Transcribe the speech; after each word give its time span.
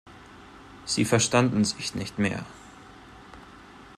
Sie 0.83 1.05
verstanden 1.05 1.63
sich 1.63 1.93
nicht 1.93 2.17
mehr. 2.17 2.43